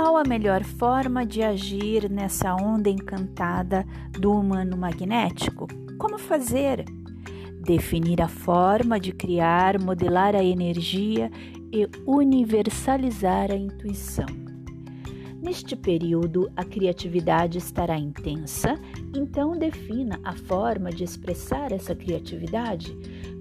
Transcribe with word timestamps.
Qual 0.00 0.16
a 0.16 0.22
melhor 0.22 0.62
forma 0.62 1.26
de 1.26 1.42
agir 1.42 2.08
nessa 2.08 2.54
onda 2.54 2.88
encantada 2.88 3.84
do 4.12 4.30
humano 4.30 4.76
magnético? 4.76 5.66
Como 5.98 6.16
fazer? 6.16 6.84
Definir 7.60 8.22
a 8.22 8.28
forma 8.28 9.00
de 9.00 9.10
criar, 9.10 9.76
modelar 9.82 10.36
a 10.36 10.44
energia 10.44 11.28
e 11.72 11.88
universalizar 12.06 13.50
a 13.50 13.56
intuição. 13.56 14.28
Neste 15.42 15.74
período, 15.74 16.48
a 16.54 16.64
criatividade 16.64 17.58
estará 17.58 17.98
intensa, 17.98 18.78
então 19.16 19.58
defina 19.58 20.20
a 20.22 20.32
forma 20.32 20.90
de 20.90 21.02
expressar 21.02 21.72
essa 21.72 21.92
criatividade. 21.92 22.96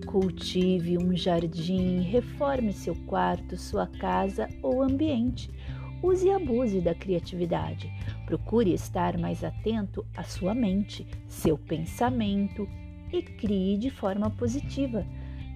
Cultive 0.07 0.97
um 0.97 1.15
jardim, 1.15 2.01
reforme 2.01 2.73
seu 2.73 2.95
quarto, 3.05 3.55
sua 3.55 3.85
casa 3.85 4.49
ou 4.63 4.81
ambiente. 4.81 5.51
Use 6.01 6.27
e 6.27 6.31
abuse 6.31 6.79
da 6.79 6.93
criatividade. 6.93 7.91
Procure 8.25 8.73
estar 8.73 9.17
mais 9.17 9.43
atento 9.43 10.05
à 10.15 10.23
sua 10.23 10.53
mente, 10.53 11.07
seu 11.27 11.57
pensamento 11.57 12.67
e 13.11 13.21
crie 13.21 13.77
de 13.77 13.89
forma 13.89 14.29
positiva. 14.29 15.05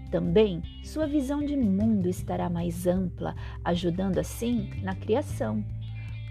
Também 0.09 0.62
sua 0.84 1.08
visão 1.08 1.46
de 1.46 1.55
mundo 1.55 2.09
estará 2.09 2.49
mais 2.49 2.88
ampla, 2.88 3.35
ajudando 3.63 4.18
assim 4.18 4.70
na 4.82 4.96
criação. 4.96 5.63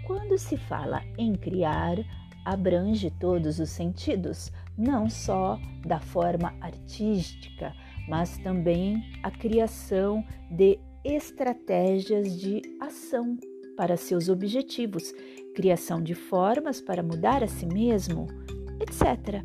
Quando 0.05 0.37
se 0.37 0.57
fala 0.57 1.01
em 1.17 1.33
criar, 1.33 1.97
abrange 2.43 3.09
todos 3.11 3.59
os 3.59 3.69
sentidos, 3.69 4.51
não 4.77 5.09
só 5.09 5.59
da 5.85 5.99
forma 5.99 6.53
artística, 6.59 7.73
mas 8.09 8.37
também 8.39 9.03
a 9.23 9.31
criação 9.31 10.23
de 10.49 10.77
estratégias 11.03 12.39
de 12.39 12.61
ação 12.79 13.37
para 13.81 13.97
seus 13.97 14.29
objetivos, 14.29 15.11
criação 15.55 16.03
de 16.03 16.13
formas 16.13 16.79
para 16.79 17.01
mudar 17.01 17.43
a 17.43 17.47
si 17.47 17.65
mesmo, 17.65 18.27
etc. 18.79 19.43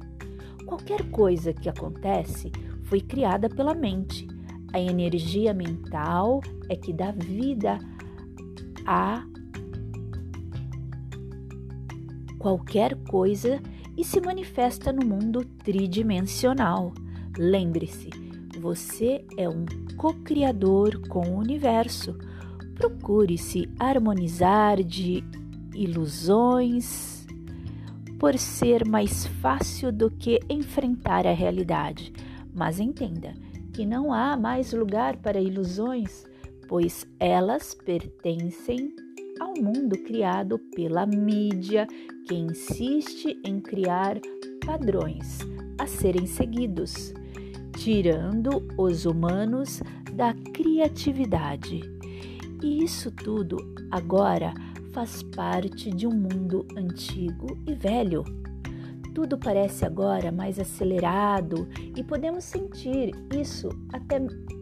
Qualquer 0.66 1.10
coisa 1.10 1.54
que 1.54 1.70
acontece 1.70 2.52
foi 2.82 3.00
criada 3.00 3.48
pela 3.48 3.74
mente. 3.74 4.28
A 4.74 4.78
energia 4.78 5.54
mental 5.54 6.42
é 6.68 6.76
que 6.76 6.92
dá 6.92 7.12
vida 7.12 7.78
a 8.84 9.26
qualquer 12.38 12.94
coisa 13.04 13.58
e 13.96 14.04
se 14.04 14.20
manifesta 14.20 14.92
no 14.92 15.02
mundo 15.02 15.46
tridimensional. 15.64 16.92
Lembre-se, 17.38 18.10
você 18.60 19.24
é 19.38 19.48
um 19.48 19.64
co-criador 19.96 21.08
com 21.08 21.26
o 21.26 21.38
universo. 21.38 22.18
Procure 22.76 23.38
se 23.38 23.68
harmonizar 23.78 24.82
de 24.82 25.24
ilusões 25.74 27.26
por 28.18 28.38
ser 28.38 28.86
mais 28.86 29.26
fácil 29.26 29.92
do 29.92 30.10
que 30.10 30.40
enfrentar 30.48 31.26
a 31.26 31.32
realidade. 31.32 32.12
Mas 32.54 32.80
entenda 32.80 33.34
que 33.72 33.84
não 33.84 34.12
há 34.12 34.36
mais 34.36 34.72
lugar 34.72 35.16
para 35.16 35.40
ilusões, 35.40 36.24
pois 36.68 37.06
elas 37.20 37.74
pertencem 37.74 38.94
ao 39.38 39.54
mundo 39.54 39.96
criado 39.98 40.58
pela 40.74 41.04
mídia, 41.04 41.86
que 42.26 42.34
insiste 42.34 43.38
em 43.44 43.60
criar 43.60 44.18
padrões 44.64 45.38
a 45.78 45.86
serem 45.86 46.26
seguidos, 46.26 47.12
tirando 47.76 48.66
os 48.78 49.04
humanos 49.04 49.82
da 50.14 50.32
criatividade. 50.54 51.95
E 52.62 52.82
isso 52.82 53.10
tudo 53.10 53.56
agora 53.90 54.54
faz 54.92 55.22
parte 55.22 55.90
de 55.90 56.06
um 56.06 56.12
mundo 56.12 56.66
antigo 56.76 57.58
e 57.66 57.74
velho. 57.74 58.24
Tudo 59.14 59.38
parece 59.38 59.84
agora 59.84 60.32
mais 60.32 60.58
acelerado 60.58 61.68
e 61.96 62.02
podemos 62.02 62.44
sentir 62.44 63.12
isso 63.34 63.68
até 63.92 64.18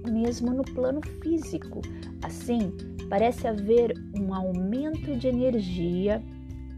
mesmo 0.09 0.53
no 0.53 0.65
plano 0.65 1.01
físico. 1.23 1.81
Assim, 2.23 2.73
parece 3.09 3.47
haver 3.47 3.95
um 4.19 4.35
aumento 4.35 5.17
de 5.17 5.29
energia 5.29 6.23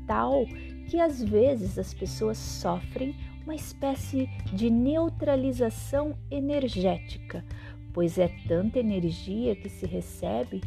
tal 0.06 0.46
que 0.88 1.00
às 1.00 1.22
vezes 1.22 1.78
as 1.78 1.92
pessoas 1.92 2.38
sofrem 2.38 3.14
uma 3.44 3.54
espécie 3.54 4.28
de 4.52 4.70
neutralização 4.70 6.16
energética, 6.30 7.44
pois 7.92 8.18
é 8.18 8.28
tanta 8.48 8.78
energia 8.78 9.54
que 9.54 9.68
se 9.68 9.86
recebe 9.86 10.60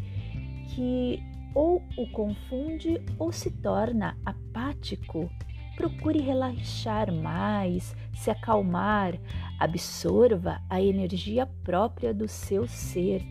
que 0.75 1.19
ou 1.53 1.81
o 1.97 2.07
confunde 2.12 3.02
ou 3.18 3.31
se 3.31 3.52
torna 3.52 4.18
apático. 4.25 5.30
Procure 5.75 6.19
relaxar 6.19 7.13
mais, 7.13 7.96
se 8.13 8.30
acalmar, 8.30 9.18
absorva 9.59 10.62
a 10.69 10.81
energia 10.81 11.46
própria 11.63 12.13
do 12.13 12.28
seu 12.28 12.68
ser, 12.68 13.25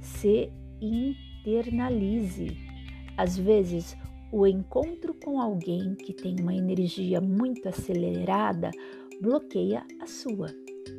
se 0.00 0.50
internalize. 0.80 2.56
Às 3.16 3.38
vezes, 3.38 3.96
o 4.30 4.46
encontro 4.46 5.14
com 5.14 5.40
alguém 5.40 5.94
que 5.94 6.12
tem 6.12 6.36
uma 6.40 6.54
energia 6.54 7.20
muito 7.20 7.68
acelerada 7.68 8.70
bloqueia 9.22 9.82
a 10.00 10.06
sua. 10.06 10.48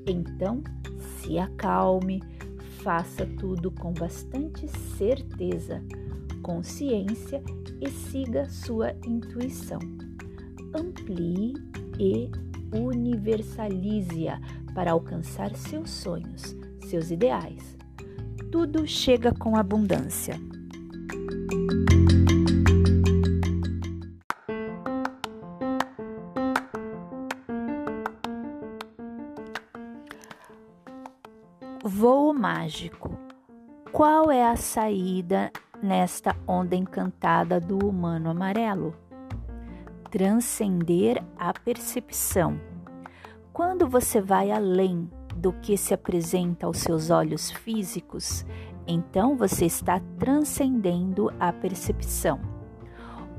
Então, 0.07 0.63
se 0.99 1.37
acalme, 1.37 2.21
faça 2.77 3.25
tudo 3.25 3.71
com 3.71 3.91
bastante 3.93 4.67
certeza, 4.97 5.83
consciência 6.41 7.43
e 7.81 7.89
siga 7.89 8.49
sua 8.49 8.93
intuição. 9.05 9.79
Amplie 10.73 11.53
e 11.99 12.29
universalize-a 12.73 14.39
para 14.73 14.91
alcançar 14.91 15.55
seus 15.55 15.89
sonhos, 15.89 16.55
seus 16.87 17.11
ideais. 17.11 17.75
Tudo 18.51 18.87
chega 18.87 19.33
com 19.33 19.55
abundância. 19.55 20.39
Mágico. 32.67 33.17
Qual 33.93 34.29
é 34.29 34.45
a 34.45 34.57
saída 34.57 35.49
nesta 35.81 36.35
onda 36.45 36.75
encantada 36.75 37.61
do 37.61 37.77
humano 37.87 38.29
amarelo? 38.29 38.93
Transcender 40.11 41.23
a 41.37 41.53
percepção. 41.53 42.59
Quando 43.53 43.87
você 43.87 44.19
vai 44.19 44.51
além 44.51 45.09
do 45.37 45.53
que 45.53 45.77
se 45.77 45.93
apresenta 45.93 46.65
aos 46.65 46.79
seus 46.79 47.09
olhos 47.09 47.49
físicos, 47.49 48.45
então 48.85 49.37
você 49.37 49.65
está 49.65 50.01
transcendendo 50.19 51.31
a 51.39 51.53
percepção. 51.53 52.41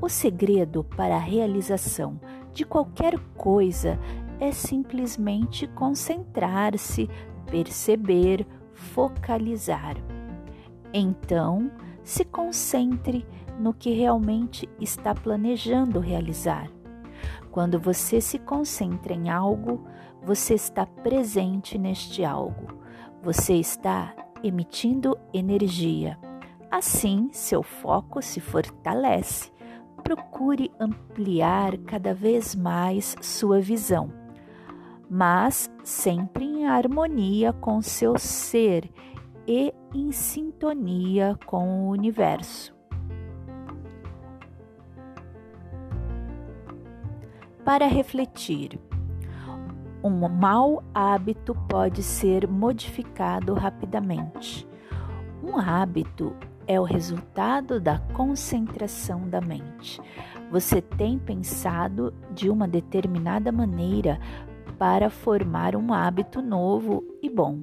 O 0.01 0.09
segredo 0.09 0.85
para 0.85 1.17
a 1.17 1.21
realização 1.21 2.19
de 2.55 2.65
qualquer 2.65 3.19
coisa 3.37 3.99
é 4.41 4.53
simplesmente 4.53 5.67
concentrar-se, 5.67 7.11
perceber, 7.51 8.47
focalizar. 8.79 9.97
Então, 10.93 11.71
se 12.03 12.25
concentre 12.25 13.27
no 13.59 13.75
que 13.75 13.93
realmente 13.93 14.69
está 14.81 15.15
planejando 15.15 16.01
realizar. 16.01 16.71
Quando 17.51 17.79
você 17.79 18.21
se 18.21 18.39
concentra 18.39 19.13
em 19.13 19.29
algo, 19.29 19.85
você 20.23 20.55
está 20.55 20.87
presente 20.87 21.77
neste 21.77 22.25
algo. 22.25 22.79
Você 23.23 23.55
está 23.55 24.15
emitindo 24.43 25.19
energia. 25.35 26.19
Assim, 26.71 27.29
seu 27.33 27.63
foco 27.63 28.23
se 28.23 28.41
fortalece. 28.41 29.51
Procure 30.03 30.71
ampliar 30.79 31.77
cada 31.79 32.15
vez 32.15 32.55
mais 32.55 33.17
sua 33.21 33.61
visão, 33.61 34.13
mas 35.11 35.71
sempre 35.83 36.45
em 36.45 36.67
harmonia 36.67 37.53
com 37.53 37.81
seu 37.81 38.19
ser 38.19 38.91
e 39.47 39.73
em 39.95 40.13
sintonia 40.13 41.39
com 41.47 41.87
o 41.87 41.89
universo. 41.91 42.77
Para 47.65 47.87
refletir, 47.87 48.79
um 50.03 50.29
mau 50.29 50.83
hábito 50.95 51.55
pode 51.69 52.03
ser 52.03 52.49
modificado 52.49 53.53
rapidamente. 53.55 54.67
Um 55.43 55.59
hábito 55.59 56.35
é 56.67 56.79
o 56.79 56.85
resultado 56.85 57.81
da 57.81 57.99
concentração 58.15 59.29
da 59.29 59.41
mente. 59.41 60.01
Você 60.51 60.81
tem 60.81 61.19
pensado 61.19 62.15
de 62.35 62.49
uma 62.49 62.69
determinada 62.69 63.51
maneira 63.51 64.21
para 64.79 65.11
formar 65.11 65.75
um 65.75 65.93
hábito 65.93 66.41
novo 66.41 67.05
e 67.21 67.29
bom. 67.29 67.63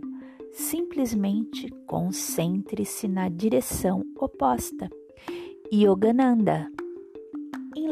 Simplesmente 0.52 1.70
concentre-se 1.88 3.08
na 3.08 3.30
direção 3.30 4.04
oposta. 4.18 4.90
Yogananda 5.74 6.70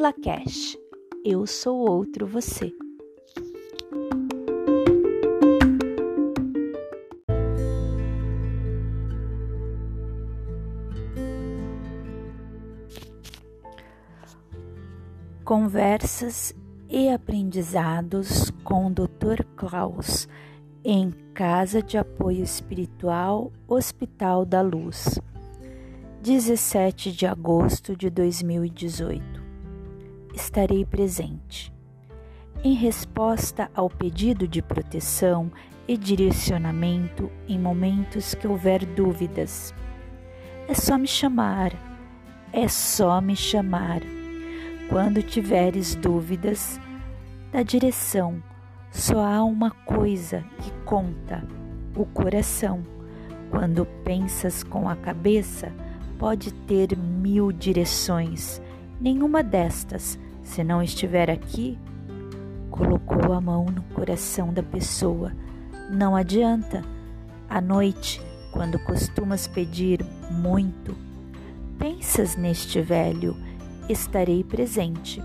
Lakesh. 0.04 0.78
Eu 1.26 1.48
sou 1.48 1.78
outro 1.78 2.28
você. 2.28 2.74
Conversas 15.46 16.54
e 16.96 17.10
aprendizados 17.10 18.52
com 18.64 18.86
o 18.86 18.90
Dr. 18.92 19.44
Klaus 19.56 20.28
em 20.86 21.10
Casa 21.34 21.82
de 21.82 21.98
Apoio 21.98 22.44
Espiritual 22.44 23.52
Hospital 23.68 24.46
da 24.46 24.62
Luz, 24.62 25.20
17 26.22 27.12
de 27.12 27.26
agosto 27.26 27.98
de 27.98 28.12
2018. 28.12 29.24
Estarei 30.36 30.86
presente. 30.86 31.74
Em 32.64 32.76
resposta 32.76 33.72
ao 33.74 33.90
pedido 33.90 34.48
de 34.48 34.62
proteção 34.62 35.52
e 35.88 35.98
direcionamento 35.98 37.32
em 37.48 37.58
momentos 37.58 38.36
que 38.36 38.48
houver 38.48 38.86
dúvidas, 38.86 39.74
é 40.68 40.76
só 40.76 40.96
me 41.00 41.08
chamar, 41.08 41.72
é 42.54 42.68
só 42.68 43.20
me 43.20 43.36
chamar. 43.36 44.02
Quando 44.90 45.24
tiveres 45.24 45.96
dúvidas 45.96 46.80
da 47.54 47.62
direção, 47.62 48.42
só 48.92 49.24
há 49.24 49.44
uma 49.44 49.70
coisa 49.70 50.44
que 50.60 50.72
conta: 50.84 51.48
o 51.96 52.04
coração. 52.04 52.82
Quando 53.52 53.86
pensas 54.04 54.64
com 54.64 54.90
a 54.90 54.96
cabeça, 54.96 55.72
pode 56.18 56.52
ter 56.52 56.98
mil 56.98 57.52
direções. 57.52 58.60
Nenhuma 59.00 59.44
destas, 59.44 60.18
se 60.42 60.64
não 60.64 60.82
estiver 60.82 61.30
aqui, 61.30 61.78
colocou 62.72 63.32
a 63.32 63.40
mão 63.40 63.66
no 63.66 63.84
coração 63.94 64.52
da 64.52 64.64
pessoa. 64.64 65.32
Não 65.92 66.16
adianta. 66.16 66.84
À 67.48 67.62
noite, 67.62 68.20
quando 68.52 68.80
costumas 68.80 69.46
pedir 69.46 70.04
muito, 70.32 70.96
pensas 71.78 72.36
neste 72.36 72.82
velho, 72.82 73.38
estarei 73.88 74.44
presente. 74.44 75.22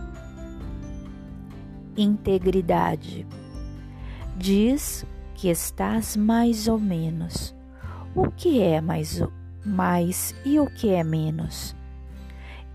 Integridade 2.00 3.27
diz 4.37 5.05
que 5.35 5.49
estás 5.49 6.17
mais 6.17 6.69
ou 6.69 6.79
menos. 6.79 7.53
O 8.15 8.31
que 8.31 8.62
é 8.62 8.81
mais, 8.81 9.21
mais 9.67 10.33
e 10.45 10.61
o 10.61 10.67
que 10.67 10.91
é 10.91 11.03
menos? 11.03 11.75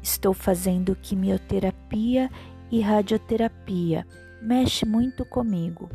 Estou 0.01 0.33
fazendo 0.33 0.93
quimioterapia 0.93 2.29
e 2.69 2.81
radioterapia. 2.81 4.05
Mexe 4.41 4.85
muito 4.85 5.23
comigo. 5.23 5.89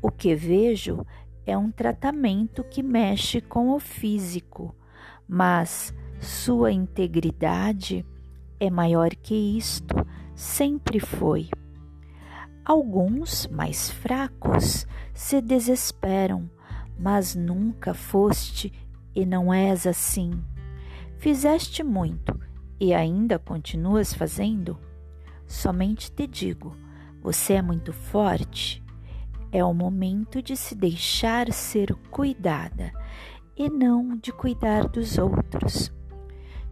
O 0.00 0.08
que 0.08 0.36
vejo 0.36 1.04
é 1.44 1.58
um 1.58 1.68
tratamento 1.68 2.62
que 2.62 2.80
mexe 2.80 3.40
com 3.40 3.70
o 3.70 3.80
físico, 3.80 4.72
mas 5.26 5.92
sua 6.20 6.70
integridade 6.70 8.06
é 8.60 8.70
maior 8.70 9.10
que 9.16 9.34
isto, 9.34 9.96
sempre 10.36 11.00
foi. 11.00 11.48
Alguns, 12.68 13.46
mais 13.46 13.90
fracos, 13.90 14.86
se 15.14 15.40
desesperam, 15.40 16.50
mas 16.98 17.34
nunca 17.34 17.94
foste 17.94 18.70
e 19.14 19.24
não 19.24 19.54
és 19.54 19.86
assim. 19.86 20.44
Fizeste 21.16 21.82
muito 21.82 22.38
e 22.78 22.92
ainda 22.92 23.38
continuas 23.38 24.12
fazendo? 24.12 24.78
Somente 25.46 26.12
te 26.12 26.26
digo: 26.26 26.76
você 27.22 27.54
é 27.54 27.62
muito 27.62 27.90
forte. 27.90 28.84
É 29.50 29.64
o 29.64 29.72
momento 29.72 30.42
de 30.42 30.54
se 30.54 30.74
deixar 30.74 31.50
ser 31.50 31.94
cuidada 32.10 32.92
e 33.56 33.70
não 33.70 34.14
de 34.14 34.30
cuidar 34.30 34.86
dos 34.86 35.16
outros. 35.16 35.90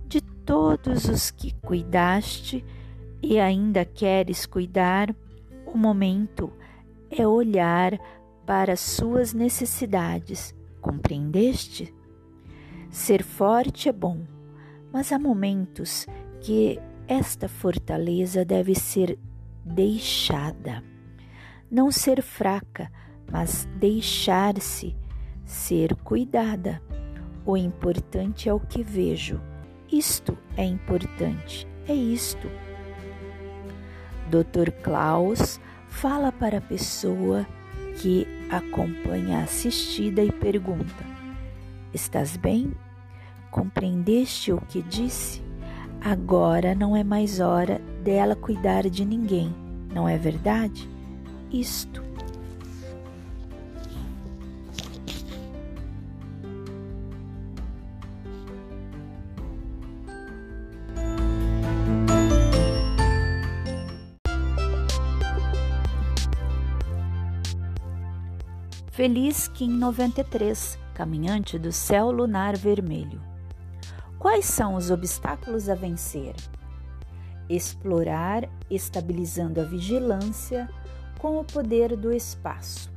De 0.06 0.20
todos 0.20 1.06
os 1.06 1.30
que 1.30 1.54
cuidaste 1.54 2.62
e 3.22 3.40
ainda 3.40 3.82
queres 3.82 4.44
cuidar, 4.44 5.16
o 5.76 5.78
momento 5.78 6.50
é 7.10 7.28
olhar 7.28 8.00
para 8.46 8.76
suas 8.76 9.34
necessidades, 9.34 10.54
compreendeste? 10.80 11.94
Ser 12.90 13.22
forte 13.22 13.86
é 13.86 13.92
bom, 13.92 14.24
mas 14.90 15.12
há 15.12 15.18
momentos 15.18 16.06
que 16.40 16.80
esta 17.06 17.46
fortaleza 17.46 18.42
deve 18.42 18.74
ser 18.74 19.18
deixada. 19.62 20.82
Não 21.70 21.92
ser 21.92 22.22
fraca, 22.22 22.90
mas 23.30 23.68
deixar-se 23.78 24.96
ser 25.44 25.94
cuidada. 25.96 26.80
O 27.44 27.54
importante 27.54 28.48
é 28.48 28.54
o 28.54 28.58
que 28.58 28.82
vejo. 28.82 29.38
Isto 29.92 30.38
é 30.56 30.64
importante, 30.64 31.68
é 31.86 31.92
isto. 31.92 32.48
Dr. 34.30 34.70
Klaus 34.82 35.60
fala 35.88 36.32
para 36.32 36.58
a 36.58 36.60
pessoa 36.60 37.46
que 38.00 38.26
acompanha 38.50 39.38
a 39.38 39.42
assistida 39.44 40.22
e 40.22 40.30
pergunta: 40.30 41.04
Estás 41.94 42.36
bem? 42.36 42.72
Compreendeste 43.50 44.52
o 44.52 44.60
que 44.60 44.82
disse? 44.82 45.42
Agora 46.00 46.74
não 46.74 46.96
é 46.96 47.02
mais 47.02 47.40
hora 47.40 47.80
dela 48.04 48.36
cuidar 48.36 48.88
de 48.88 49.04
ninguém, 49.04 49.54
não 49.92 50.08
é 50.08 50.18
verdade? 50.18 50.88
Isto 51.50 52.02
Feliz 68.96 69.46
Kim 69.46 69.72
93, 69.72 70.78
caminhante 70.94 71.58
do 71.58 71.70
céu 71.70 72.10
lunar 72.10 72.56
vermelho. 72.56 73.20
Quais 74.18 74.46
são 74.46 74.74
os 74.74 74.90
obstáculos 74.90 75.68
a 75.68 75.74
vencer? 75.74 76.34
Explorar, 77.46 78.48
estabilizando 78.70 79.60
a 79.60 79.64
vigilância 79.64 80.66
com 81.18 81.38
o 81.38 81.44
poder 81.44 81.94
do 81.94 82.10
espaço. 82.10 82.90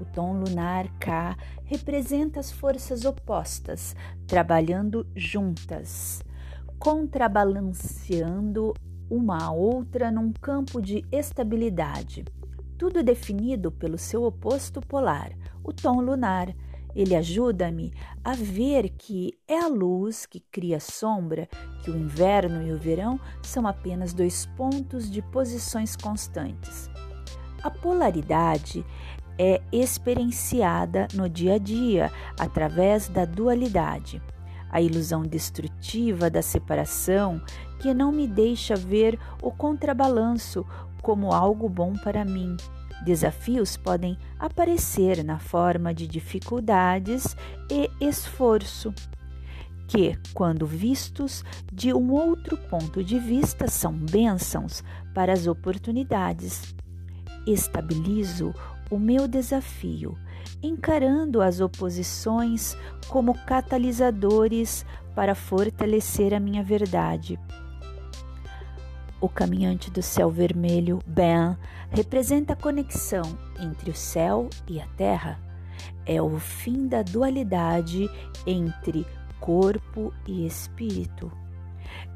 O 0.00 0.04
tom 0.04 0.32
lunar 0.32 0.88
K 0.98 1.36
representa 1.62 2.40
as 2.40 2.50
forças 2.50 3.04
opostas, 3.04 3.94
trabalhando 4.26 5.06
juntas, 5.14 6.20
contrabalanceando 6.80 8.74
uma 9.08 9.44
a 9.44 9.52
outra 9.52 10.10
num 10.10 10.32
campo 10.32 10.82
de 10.82 11.04
estabilidade 11.12 12.24
tudo 12.78 13.02
definido 13.02 13.72
pelo 13.72 13.98
seu 13.98 14.22
oposto 14.22 14.80
polar, 14.80 15.32
o 15.64 15.72
tom 15.72 16.00
lunar. 16.00 16.54
Ele 16.94 17.14
ajuda-me 17.14 17.92
a 18.24 18.32
ver 18.32 18.90
que 18.90 19.38
é 19.46 19.58
a 19.58 19.68
luz 19.68 20.24
que 20.24 20.40
cria 20.40 20.80
sombra, 20.80 21.48
que 21.82 21.90
o 21.90 21.96
inverno 21.96 22.66
e 22.66 22.72
o 22.72 22.78
verão 22.78 23.20
são 23.42 23.66
apenas 23.66 24.14
dois 24.14 24.46
pontos 24.56 25.10
de 25.10 25.20
posições 25.20 25.96
constantes. 25.96 26.88
A 27.62 27.70
polaridade 27.70 28.84
é 29.38 29.60
experienciada 29.70 31.08
no 31.14 31.28
dia 31.28 31.54
a 31.54 31.58
dia 31.58 32.10
através 32.38 33.08
da 33.08 33.24
dualidade, 33.24 34.22
a 34.70 34.80
ilusão 34.80 35.22
destrutiva 35.22 36.28
da 36.28 36.42
separação 36.42 37.40
que 37.78 37.94
não 37.94 38.10
me 38.10 38.26
deixa 38.26 38.74
ver 38.74 39.18
o 39.40 39.50
contrabalanço, 39.50 40.66
como 41.02 41.32
algo 41.32 41.68
bom 41.68 41.92
para 41.94 42.24
mim. 42.24 42.56
Desafios 43.04 43.76
podem 43.76 44.18
aparecer 44.38 45.24
na 45.24 45.38
forma 45.38 45.94
de 45.94 46.06
dificuldades 46.06 47.36
e 47.70 47.90
esforço, 48.00 48.92
que, 49.86 50.18
quando 50.34 50.66
vistos 50.66 51.44
de 51.72 51.92
um 51.94 52.12
outro 52.12 52.56
ponto 52.56 53.02
de 53.02 53.18
vista, 53.18 53.68
são 53.68 53.92
bênçãos 53.92 54.82
para 55.14 55.32
as 55.32 55.46
oportunidades. 55.46 56.74
Estabilizo 57.46 58.52
o 58.90 58.98
meu 58.98 59.26
desafio, 59.26 60.18
encarando 60.62 61.40
as 61.40 61.60
oposições 61.60 62.76
como 63.08 63.32
catalisadores 63.46 64.84
para 65.14 65.34
fortalecer 65.34 66.34
a 66.34 66.40
minha 66.40 66.62
verdade 66.62 67.38
o 69.20 69.28
caminhante 69.28 69.90
do 69.90 70.02
céu 70.02 70.30
vermelho, 70.30 71.00
Ben, 71.06 71.56
representa 71.90 72.52
a 72.52 72.56
conexão 72.56 73.22
entre 73.60 73.90
o 73.90 73.94
céu 73.94 74.48
e 74.68 74.80
a 74.80 74.86
terra. 74.96 75.40
É 76.06 76.20
o 76.22 76.38
fim 76.38 76.86
da 76.86 77.02
dualidade 77.02 78.08
entre 78.46 79.06
corpo 79.40 80.12
e 80.26 80.46
espírito. 80.46 81.30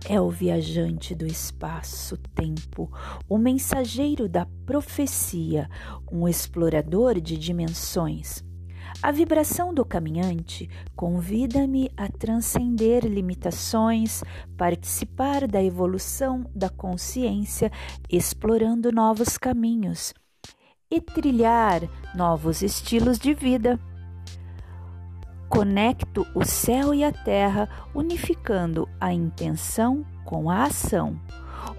é 0.09 0.21
o 0.21 0.29
viajante 0.29 1.15
do 1.15 1.27
espaço-tempo, 1.27 2.91
o 3.29 3.39
mensageiro 3.39 4.29
da 4.29 4.47
profecia, 4.67 5.69
um 6.11 6.27
explorador 6.27 7.21
de 7.21 7.37
dimensões. 7.39 8.45
A 9.03 9.11
vibração 9.11 9.75
do 9.75 9.85
caminhante 9.85 10.71
convida-me 10.95 11.91
a 11.97 12.09
transcender 12.09 13.05
limitações, 13.05 14.23
participar 14.57 15.49
da 15.49 15.61
evolução 15.61 16.49
da 16.55 16.69
consciência, 16.69 17.69
explorando 18.09 18.93
novos 18.93 19.37
caminhos 19.37 20.15
e 20.89 21.01
trilhar 21.01 21.81
novos 22.15 22.63
estilos 22.63 23.19
de 23.19 23.35
vida. 23.35 23.77
Conecto 25.49 26.25
o 26.33 26.45
céu 26.45 26.95
e 26.95 27.03
a 27.03 27.11
terra, 27.11 27.69
unificando 27.93 28.89
a 29.01 29.13
intenção 29.13 30.07
com 30.25 30.49
a 30.49 30.63
ação. 30.67 31.21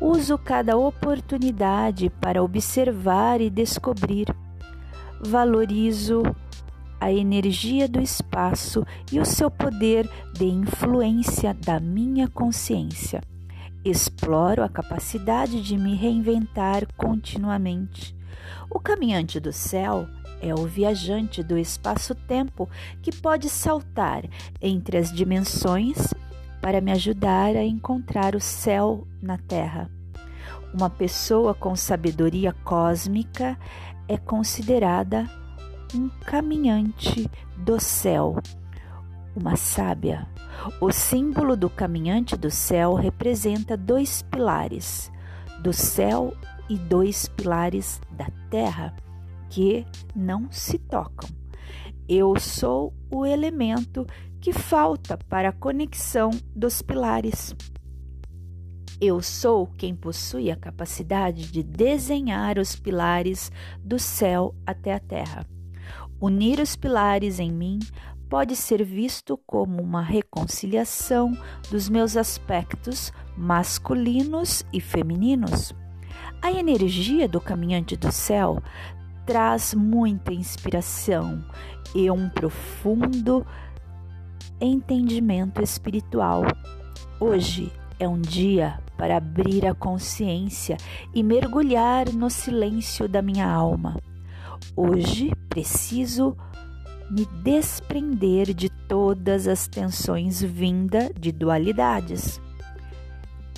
Uso 0.02 0.38
cada 0.38 0.76
oportunidade 0.76 2.10
para 2.10 2.44
observar 2.44 3.40
e 3.40 3.50
descobrir. 3.50 4.28
Valorizo 5.22 6.22
a 7.04 7.12
energia 7.12 7.86
do 7.86 8.00
espaço 8.00 8.86
e 9.12 9.20
o 9.20 9.26
seu 9.26 9.52
poder 9.52 10.10
de 10.32 10.46
influência 10.46 11.54
da 11.54 11.78
minha 11.78 12.30
consciência. 12.30 13.22
Exploro 13.84 14.64
a 14.64 14.70
capacidade 14.70 15.62
de 15.62 15.78
me 15.78 15.96
reinventar 15.96 16.88
continuamente. 16.96 18.16
O 18.70 18.80
caminhante 18.80 19.38
do 19.38 19.52
céu 19.52 20.08
é 20.42 20.56
o 20.56 20.66
viajante 20.66 21.44
do 21.44 21.58
espaço-tempo 21.58 22.70
que 23.02 23.14
pode 23.14 23.50
saltar 23.50 24.24
entre 24.62 24.96
as 24.96 25.12
dimensões 25.12 26.14
para 26.62 26.80
me 26.80 26.94
ajudar 26.94 27.58
a 27.58 27.66
encontrar 27.66 28.34
o 28.34 28.40
céu 28.40 29.06
na 29.22 29.38
Terra. 29.38 29.92
Uma 30.74 30.90
pessoa 30.90 31.54
com 31.54 31.76
sabedoria 31.76 32.54
cósmica 32.64 33.60
é 34.08 34.18
considerada 34.18 35.30
um 35.96 36.10
caminhante 36.10 37.30
do 37.58 37.80
céu, 37.80 38.36
uma 39.36 39.56
sábia. 39.56 40.28
O 40.82 40.92
símbolo 40.92 41.56
do 41.56 41.70
caminhante 41.70 42.36
do 42.36 42.50
céu 42.50 42.94
representa 42.94 43.78
dois 43.78 44.22
pilares 44.24 45.12
do 45.62 45.72
céu 45.72 46.34
e 46.70 46.78
dois 46.78 47.28
pilares 47.28 48.02
da 48.12 48.28
terra 48.50 48.96
que 49.50 49.86
não 50.16 50.52
se 50.52 50.78
tocam. 50.78 51.30
Eu 52.08 52.40
sou 52.40 52.94
o 53.10 53.26
elemento 53.26 54.06
que 54.42 54.52
falta 54.52 55.18
para 55.30 55.50
a 55.50 55.54
conexão 55.54 56.32
dos 56.56 56.82
pilares. 56.82 57.56
Eu 59.00 59.22
sou 59.22 59.68
quem 59.68 59.96
possui 59.96 60.50
a 60.50 60.56
capacidade 60.56 61.52
de 61.52 61.62
desenhar 61.62 62.58
os 62.58 62.76
pilares 62.76 63.52
do 63.80 64.00
céu 64.00 64.56
até 64.66 64.94
a 64.94 65.00
terra. 65.00 65.46
Unir 66.24 66.62
os 66.62 66.78
pilares 66.78 67.38
em 67.38 67.52
mim 67.52 67.80
pode 68.30 68.56
ser 68.56 68.82
visto 68.82 69.38
como 69.46 69.84
uma 69.84 70.02
reconciliação 70.02 71.38
dos 71.70 71.90
meus 71.90 72.16
aspectos 72.16 73.12
masculinos 73.36 74.64
e 74.72 74.80
femininos. 74.80 75.76
A 76.42 76.50
energia 76.50 77.28
do 77.28 77.42
caminhante 77.42 77.98
do 77.98 78.10
céu 78.10 78.64
traz 79.26 79.74
muita 79.74 80.32
inspiração 80.32 81.44
e 81.94 82.10
um 82.10 82.30
profundo 82.30 83.46
entendimento 84.62 85.62
espiritual. 85.62 86.44
Hoje 87.20 87.70
é 88.00 88.08
um 88.08 88.22
dia 88.22 88.80
para 88.98 89.18
abrir 89.18 89.66
a 89.66 89.76
consciência 89.76 90.78
e 91.14 91.22
mergulhar 91.22 92.14
no 92.14 92.30
silêncio 92.30 93.10
da 93.10 93.22
minha 93.22 93.46
alma. 93.46 93.98
Hoje 94.76 95.32
preciso 95.50 96.36
me 97.10 97.26
desprender 97.44 98.54
de 98.54 98.70
todas 98.70 99.48
as 99.48 99.68
tensões 99.68 100.42
vinda 100.42 101.12
de 101.14 101.32
dualidades. 101.32 102.42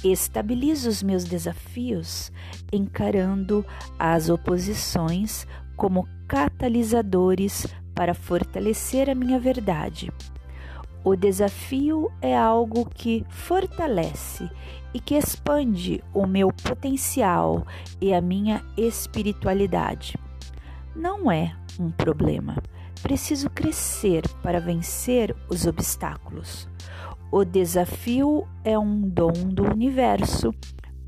Estabilizo 0.03 0.89
os 0.89 1.01
meus 1.01 1.23
desafios 1.23 2.31
encarando 2.71 3.65
as 3.97 4.29
oposições 4.29 5.47
como 5.75 6.07
catalisadores 6.27 7.65
para 7.93 8.13
fortalecer 8.13 9.09
a 9.09 9.15
minha 9.15 9.39
verdade. 9.39 10.11
O 11.03 11.15
desafio 11.15 12.11
é 12.21 12.35
algo 12.35 12.89
que 12.89 13.25
fortalece 13.29 14.49
e 14.93 14.99
que 14.99 15.15
expande 15.15 16.03
o 16.13 16.25
meu 16.25 16.51
potencial 16.51 17.65
e 18.01 18.13
a 18.13 18.19
minha 18.19 18.63
espiritualidade. 18.75 20.17
Não 20.95 21.29
é 21.29 21.53
um 21.79 21.91
problema. 21.91 22.55
Preciso 23.01 23.49
crescer 23.49 24.23
para 24.41 24.59
vencer 24.59 25.35
os 25.49 25.67
obstáculos. 25.67 26.69
O 27.29 27.43
desafio 27.43 28.47
é 28.63 28.79
um 28.79 29.01
dom 29.01 29.33
do 29.33 29.63
universo 29.63 30.53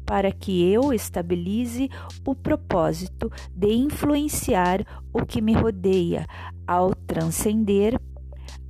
para 0.06 0.32
que 0.32 0.72
eu 0.72 0.94
estabilize 0.94 1.90
o 2.26 2.36
propósito 2.36 3.32
de 3.56 3.74
influenciar 3.74 4.86
o 5.14 5.26
que 5.26 5.42
me 5.42 5.54
rodeia 5.54 6.26
ao 6.66 6.94
transcender 6.94 8.00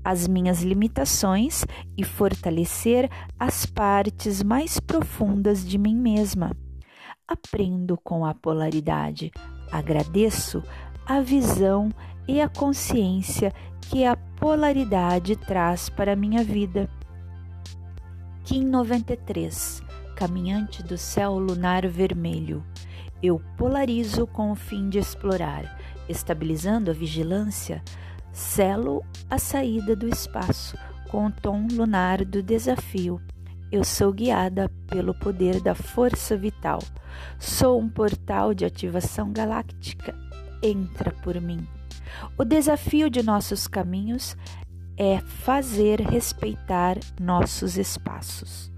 as 0.04 0.28
minhas 0.28 0.62
limitações 0.62 1.66
e 1.98 2.04
fortalecer 2.04 3.10
as 3.40 3.66
partes 3.66 4.42
mais 4.42 4.80
profundas 4.80 5.68
de 5.68 5.78
mim 5.78 5.96
mesma. 5.96 6.56
Aprendo 7.28 7.98
com 8.04 8.26
a 8.26 8.34
polaridade, 8.34 9.32
agradeço 9.72 10.64
a 11.08 11.22
visão 11.22 11.90
e 12.28 12.42
a 12.42 12.50
consciência 12.50 13.54
que 13.80 14.04
a 14.04 14.18
polaridade 14.18 15.38
traz 15.38 15.88
para 15.88 16.12
a 16.12 16.16
minha 16.18 16.44
vida. 16.44 16.90
Kim 18.44 18.66
93 18.66 19.82
Caminhante 20.18 20.84
do 20.84 20.98
céu 20.98 21.40
lunar 21.40 21.88
vermelho. 21.88 22.62
Eu 23.24 23.42
polarizo 23.56 24.28
com 24.28 24.52
o 24.52 24.56
fim 24.56 24.90
de 24.90 25.00
explorar, 25.00 25.80
estabilizando 26.10 26.92
a 26.92 26.94
vigilância, 26.94 27.82
selo 28.34 29.02
a 29.30 29.38
saída 29.38 29.96
do 29.96 30.10
espaço 30.10 30.78
com 31.10 31.28
o 31.28 31.32
tom 31.32 31.68
lunar 31.72 32.26
do 32.26 32.44
desafio. 32.44 33.22
Eu 33.72 33.86
sou 33.86 34.12
guiada 34.12 34.70
pelo 34.88 35.14
poder 35.14 35.62
da 35.62 35.74
força 35.74 36.36
vital. 36.36 36.80
Sou 37.40 37.80
um 37.80 37.88
portal 37.88 38.54
de 38.54 38.66
ativação 38.66 39.32
galáctica. 39.32 40.27
Entra 40.62 41.12
por 41.24 41.40
mim. 41.40 41.68
O 42.38 42.44
desafio 42.44 43.10
de 43.10 43.22
nossos 43.24 43.68
caminhos 43.68 44.36
é 44.98 45.20
fazer 45.20 46.02
respeitar 46.02 46.98
nossos 47.20 47.78
espaços. 47.78 48.72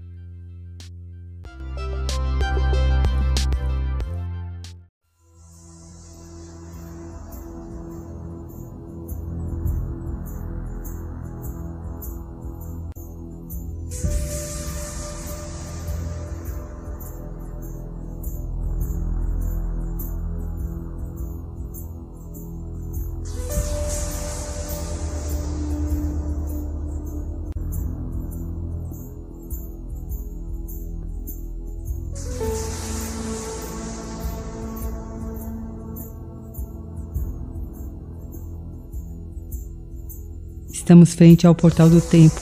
Estamos 40.90 41.14
frente 41.14 41.46
ao 41.46 41.54
portal 41.54 41.88
do 41.88 42.00
tempo 42.00 42.34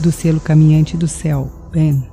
do 0.00 0.12
selo 0.12 0.38
caminhante 0.38 0.96
do 0.96 1.08
céu, 1.08 1.50
Ben. 1.72 2.08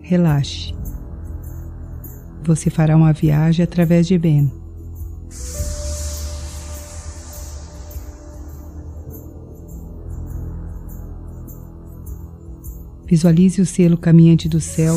Relaxe. 0.00 0.74
Você 2.42 2.70
fará 2.70 2.96
uma 2.96 3.12
viagem 3.12 3.62
através 3.62 4.06
de 4.06 4.16
Ben. 4.16 4.50
Visualize 13.04 13.60
o 13.60 13.66
selo 13.66 13.98
caminhante 13.98 14.48
do 14.48 14.58
céu 14.58 14.96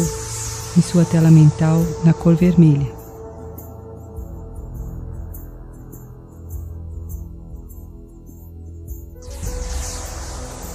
em 0.77 0.81
sua 0.81 1.05
tela 1.05 1.31
mental 1.31 1.77
na 2.03 2.13
cor 2.13 2.35
vermelha. 2.35 2.99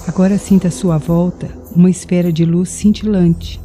Agora 0.07 0.39
sinta 0.39 0.69
à 0.69 0.71
sua 0.71 0.97
volta 0.97 1.49
uma 1.75 1.91
esfera 1.91 2.33
de 2.33 2.45
luz 2.45 2.69
cintilante. 2.69 3.61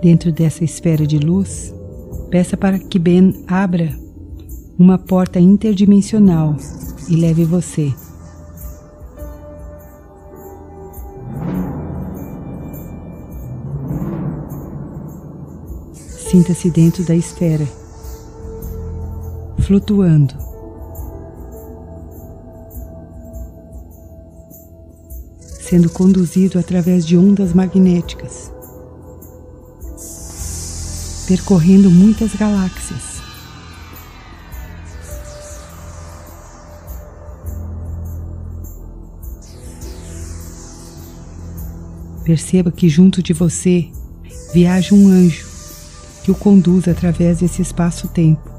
Dentro 0.00 0.32
dessa 0.32 0.64
esfera 0.64 1.06
de 1.06 1.18
luz, 1.18 1.72
peça 2.30 2.56
para 2.56 2.78
que 2.78 2.98
Ben 2.98 3.44
abra 3.46 3.96
uma 4.78 4.98
porta 4.98 5.38
interdimensional 5.38 6.56
e 7.08 7.16
leve 7.16 7.44
você 7.44 7.94
Sinta-se 16.32 16.70
dentro 16.70 17.04
da 17.04 17.14
esfera, 17.14 17.68
flutuando. 19.58 20.34
Sendo 25.60 25.90
conduzido 25.90 26.58
através 26.58 27.04
de 27.06 27.18
ondas 27.18 27.52
magnéticas, 27.52 28.50
percorrendo 31.28 31.90
muitas 31.90 32.34
galáxias. 32.34 33.20
Perceba 42.24 42.72
que 42.72 42.88
junto 42.88 43.22
de 43.22 43.34
você 43.34 43.90
viaja 44.54 44.94
um 44.94 45.08
anjo 45.08 45.51
que 46.22 46.30
o 46.30 46.34
conduz 46.34 46.86
através 46.86 47.38
desse 47.38 47.60
espaço-tempo. 47.62 48.50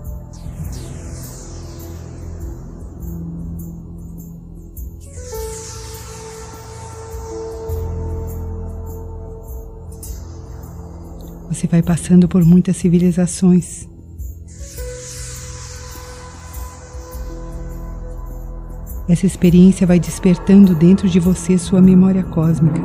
Você 11.50 11.68
vai 11.68 11.82
passando 11.82 12.28
por 12.28 12.44
muitas 12.44 12.76
civilizações. 12.76 13.88
Essa 19.08 19.26
experiência 19.26 19.86
vai 19.86 20.00
despertando 20.00 20.76
dentro 20.76 21.08
de 21.08 21.20
você 21.20 21.58
sua 21.58 21.82
memória 21.82 22.24
cósmica. 22.24 22.82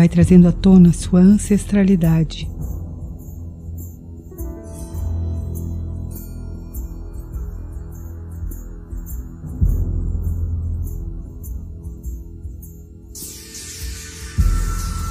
Vai 0.00 0.08
trazendo 0.08 0.48
à 0.48 0.52
tona 0.52 0.94
sua 0.94 1.20
ancestralidade. 1.20 2.50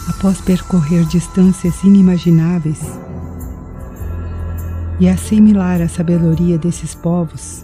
Após 0.07 0.41
percorrer 0.41 1.05
distâncias 1.05 1.83
inimagináveis 1.83 2.79
e 4.99 5.07
assimilar 5.07 5.83
a 5.83 5.87
sabedoria 5.87 6.57
desses 6.57 6.95
povos, 6.95 7.63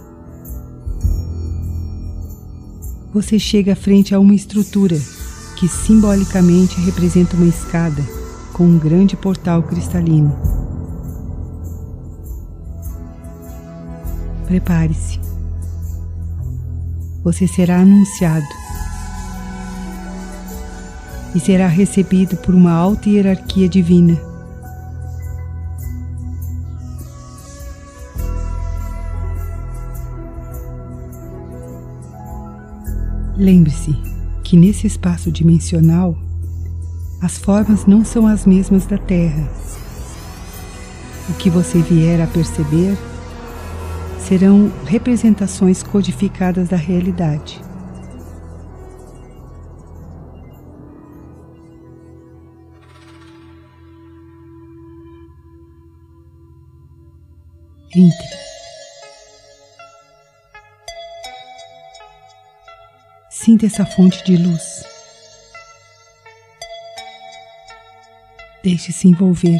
você 3.11 3.39
chega 3.39 3.75
frente 3.75 4.13
a 4.13 4.19
uma 4.19 4.35
estrutura 4.35 4.95
que 5.55 5.67
simbolicamente 5.67 6.79
representa 6.81 7.35
uma 7.35 7.47
escada 7.47 8.03
com 8.53 8.65
um 8.65 8.77
grande 8.77 9.15
portal 9.15 9.63
cristalino. 9.63 10.35
Prepare-se. 14.45 15.19
Você 17.23 17.47
será 17.47 17.79
anunciado 17.79 18.45
e 21.33 21.39
será 21.39 21.67
recebido 21.67 22.37
por 22.37 22.53
uma 22.53 22.71
alta 22.71 23.09
hierarquia 23.09 23.67
divina. 23.67 24.19
Lembre-se 33.35 34.14
que 34.45 34.55
nesse 34.55 34.85
espaço 34.85 35.31
dimensional 35.31 36.15
as 37.19 37.35
formas 37.35 37.87
não 37.87 38.05
são 38.05 38.27
as 38.27 38.45
mesmas 38.45 38.85
da 38.85 38.97
Terra. 38.97 39.51
O 41.27 41.33
que 41.33 41.49
você 41.49 41.79
vier 41.81 42.21
a 42.21 42.27
perceber 42.27 42.95
serão 44.19 44.71
representações 44.85 45.81
codificadas 45.81 46.69
da 46.69 46.77
realidade. 46.77 47.59
Entre. 57.95 58.54
Sinta 63.45 63.67
essa 63.67 63.85
fonte 63.85 64.23
de 64.23 64.37
luz. 64.37 64.83
Deixe-se 68.63 69.07
envolver. 69.07 69.59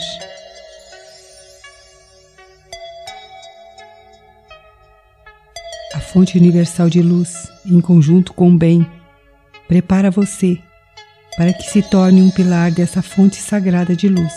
A 5.94 6.00
fonte 6.00 6.36
universal 6.36 6.90
de 6.90 7.04
luz, 7.04 7.48
em 7.64 7.80
conjunto 7.80 8.34
com 8.34 8.50
o 8.50 8.58
bem, 8.58 8.90
prepara 9.68 10.10
você 10.10 10.60
para 11.38 11.54
que 11.54 11.70
se 11.70 11.84
torne 11.84 12.24
um 12.24 12.32
pilar 12.32 12.72
dessa 12.72 13.04
fonte 13.04 13.36
sagrada 13.36 13.96
de 13.96 14.10
luz. 14.10 14.34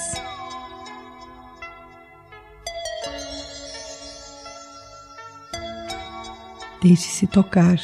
Deixe-se 6.82 7.26
tocar. 7.26 7.78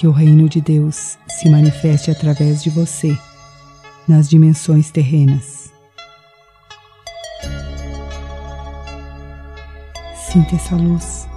Que 0.00 0.06
o 0.06 0.12
reino 0.12 0.48
de 0.48 0.62
Deus 0.62 1.18
se 1.28 1.50
manifeste 1.50 2.10
através 2.10 2.62
de 2.62 2.70
você 2.70 3.14
nas 4.08 4.30
dimensões 4.30 4.90
terrenas. 4.90 5.70
Sinta 10.16 10.56
essa 10.56 10.74
luz. 10.74 11.28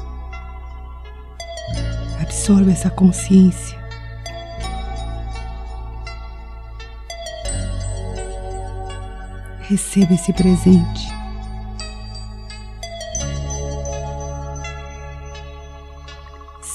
Absorva 2.22 2.72
essa 2.72 2.90
consciência. 2.90 3.78
Receba 9.60 10.14
esse 10.14 10.32
presente. 10.32 11.13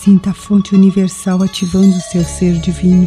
Sinta 0.08 0.30
a 0.30 0.32
fonte 0.32 0.74
universal 0.74 1.42
ativando 1.42 1.94
o 1.94 2.00
seu 2.00 2.24
ser 2.24 2.54
divino. 2.60 3.06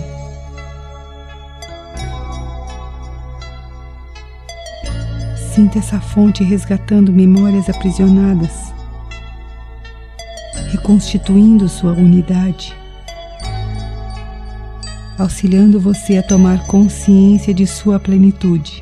Sinta 5.36 5.80
essa 5.80 6.00
fonte 6.00 6.44
resgatando 6.44 7.12
memórias 7.12 7.68
aprisionadas, 7.68 8.72
reconstituindo 10.70 11.68
sua 11.68 11.94
unidade, 11.94 12.78
auxiliando 15.18 15.80
você 15.80 16.20
a 16.20 16.24
tomar 16.24 16.68
consciência 16.68 17.52
de 17.52 17.66
sua 17.66 18.00
plenitude. 18.00 18.81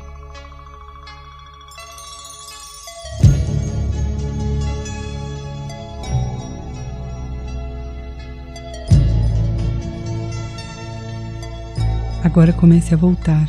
Agora 12.30 12.52
comece 12.52 12.94
a 12.94 12.96
voltar 12.96 13.48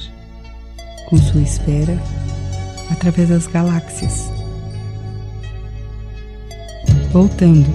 com 1.07 1.15
sua 1.15 1.39
esfera 1.39 2.01
através 2.89 3.29
das 3.29 3.45
galáxias. 3.45 4.31
Voltando, 7.11 7.69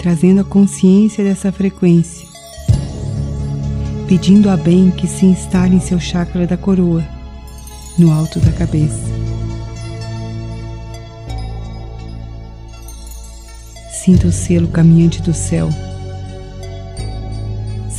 trazendo 0.00 0.40
a 0.40 0.44
consciência 0.44 1.22
dessa 1.22 1.52
frequência, 1.52 2.26
pedindo 4.08 4.50
a 4.50 4.56
bem 4.56 4.90
que 4.90 5.06
se 5.06 5.24
instale 5.24 5.76
em 5.76 5.80
seu 5.80 6.00
chakra 6.00 6.44
da 6.44 6.56
coroa, 6.56 7.06
no 7.96 8.12
alto 8.12 8.40
da 8.40 8.50
cabeça. 8.50 9.08
Sinta 13.92 14.26
o 14.26 14.32
selo 14.32 14.66
caminhante 14.66 15.22
do 15.22 15.32
céu 15.32 15.70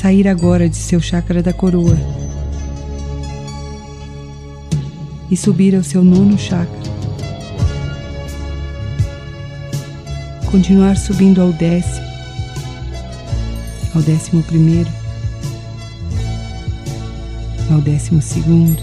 sair 0.02 0.28
agora 0.28 0.68
de 0.68 0.78
seu 0.78 1.00
chakra 1.00 1.44
da 1.44 1.54
coroa 1.54 1.96
e 5.30 5.38
subir 5.38 5.76
ao 5.76 5.84
seu 5.84 6.04
nono 6.04 6.40
chakra. 6.40 6.82
Continuar 10.50 10.98
subindo 10.98 11.40
ao 11.40 11.54
décimo, 11.54 12.08
ao 13.94 14.02
décimo 14.02 14.42
primeiro, 14.42 14.90
ao 17.72 17.80
décimo 17.80 18.24
segundo, 18.24 18.82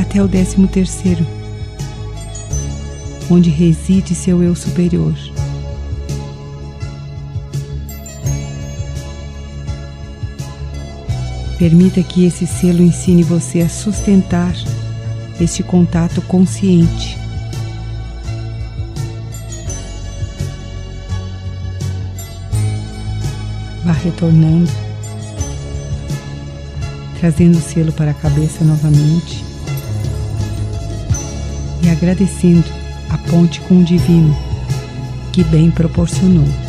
até 0.00 0.20
o 0.20 0.26
décimo 0.26 0.66
terceiro, 0.66 1.24
onde 3.30 3.50
reside 3.50 4.16
seu 4.16 4.42
eu 4.42 4.56
superior. 4.56 5.14
Permita 11.58 12.00
que 12.04 12.24
esse 12.24 12.46
selo 12.46 12.82
ensine 12.82 13.24
você 13.24 13.60
a 13.60 13.68
sustentar 13.68 14.54
este 15.40 15.62
contato 15.62 16.22
consciente. 16.22 17.18
Vá 23.84 23.92
retornando, 23.92 24.70
trazendo 27.18 27.58
o 27.58 27.60
selo 27.60 27.92
para 27.92 28.12
a 28.12 28.14
cabeça 28.14 28.64
novamente 28.64 29.44
e 31.82 31.90
agradecendo 31.90 32.68
a 33.10 33.18
ponte 33.18 33.60
com 33.62 33.80
o 33.80 33.84
divino 33.84 34.36
que 35.32 35.42
bem 35.42 35.70
proporcionou. 35.70 36.67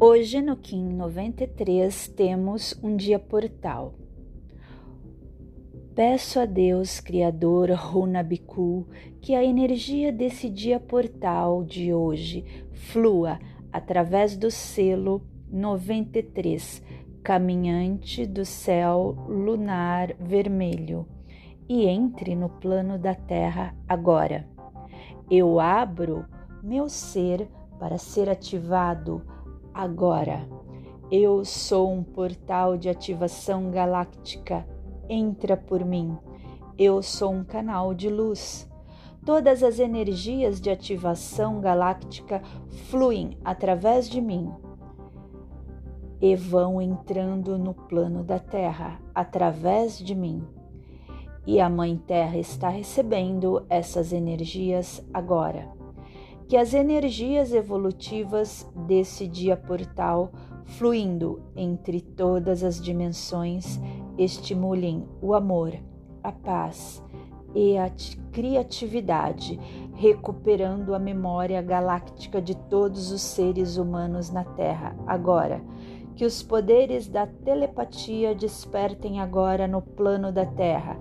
Hoje 0.00 0.42
no 0.42 0.56
Kim 0.56 0.92
93 0.92 2.08
temos 2.08 2.74
um 2.82 2.96
dia 2.96 3.16
portal. 3.16 3.94
Peço 5.94 6.40
a 6.40 6.44
Deus, 6.44 6.98
Criador 6.98 7.70
Runabiku, 7.70 8.88
que 9.20 9.36
a 9.36 9.44
energia 9.44 10.12
desse 10.12 10.50
dia 10.50 10.80
portal 10.80 11.62
de 11.62 11.94
hoje 11.94 12.44
flua 12.72 13.38
através 13.72 14.36
do 14.36 14.50
selo 14.50 15.22
93, 15.48 16.82
caminhante 17.22 18.26
do 18.26 18.44
céu 18.44 19.16
lunar 19.28 20.12
vermelho, 20.18 21.06
e 21.68 21.86
entre 21.86 22.34
no 22.34 22.48
plano 22.48 22.98
da 22.98 23.14
Terra 23.14 23.76
agora. 23.88 24.44
Eu 25.30 25.60
abro 25.60 26.26
meu 26.64 26.88
ser 26.88 27.48
para 27.78 27.96
ser 27.96 28.28
ativado 28.28 29.22
agora. 29.74 30.48
Eu 31.10 31.44
sou 31.44 31.92
um 31.92 32.02
portal 32.02 32.76
de 32.76 32.88
ativação 32.88 33.70
galáctica. 33.70 34.66
Entra 35.08 35.56
por 35.56 35.84
mim. 35.84 36.16
Eu 36.78 37.02
sou 37.02 37.32
um 37.32 37.44
canal 37.44 37.92
de 37.92 38.08
luz. 38.08 38.70
Todas 39.26 39.62
as 39.62 39.78
energias 39.78 40.60
de 40.60 40.70
ativação 40.70 41.60
galáctica 41.60 42.42
fluem 42.88 43.36
através 43.44 44.08
de 44.08 44.20
mim 44.20 44.50
e 46.20 46.36
vão 46.36 46.80
entrando 46.80 47.58
no 47.58 47.74
plano 47.74 48.22
da 48.22 48.38
Terra 48.38 49.00
através 49.14 49.98
de 49.98 50.14
mim. 50.14 50.46
E 51.46 51.60
a 51.60 51.68
Mãe 51.68 51.96
Terra 51.96 52.38
está 52.38 52.68
recebendo 52.68 53.64
essas 53.68 54.12
energias 54.12 55.04
agora 55.12 55.83
que 56.54 56.58
as 56.58 56.72
energias 56.72 57.52
evolutivas 57.52 58.64
desse 58.86 59.26
dia 59.26 59.56
portal, 59.56 60.30
fluindo 60.64 61.42
entre 61.56 62.00
todas 62.00 62.62
as 62.62 62.80
dimensões, 62.80 63.80
estimulem 64.16 65.04
o 65.20 65.34
amor, 65.34 65.72
a 66.22 66.30
paz 66.30 67.02
e 67.56 67.76
a 67.76 67.90
criatividade, 68.30 69.58
recuperando 69.94 70.94
a 70.94 70.98
memória 71.00 71.60
galáctica 71.60 72.40
de 72.40 72.54
todos 72.54 73.10
os 73.10 73.20
seres 73.20 73.76
humanos 73.76 74.30
na 74.30 74.44
Terra. 74.44 74.94
Agora, 75.08 75.60
que 76.14 76.24
os 76.24 76.40
poderes 76.40 77.08
da 77.08 77.26
telepatia 77.26 78.32
despertem 78.32 79.20
agora 79.20 79.66
no 79.66 79.82
plano 79.82 80.30
da 80.30 80.46
Terra. 80.46 80.96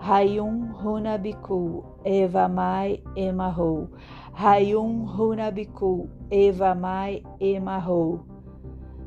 Hayum 0.00 0.72
Hunabiku 0.80 1.84
Evamai 2.04 3.02
Emahou. 3.16 3.88
Hayum 4.34 5.06
Hunabiku 5.06 6.08
Eva 6.30 6.74
Mai 6.74 7.22
Emarrou. 7.38 8.24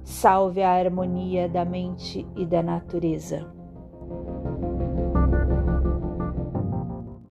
Salve 0.04 0.64
a 0.64 0.78
harmonia 0.78 1.50
da 1.50 1.66
mente 1.66 2.28
e 2.38 2.46
da 2.46 2.62
natureza. 2.62 3.55